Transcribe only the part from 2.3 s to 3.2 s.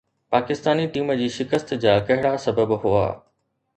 سبب هئا؟